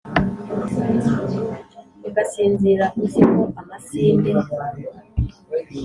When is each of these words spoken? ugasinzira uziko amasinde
ugasinzira 2.07 2.85
uziko 3.05 3.41
amasinde 3.61 4.29